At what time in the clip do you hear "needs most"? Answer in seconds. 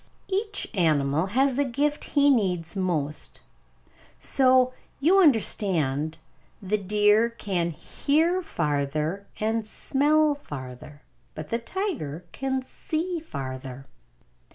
2.31-3.41